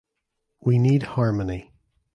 We 0.61 0.79
need 0.79 1.03
harmony. 1.03 1.71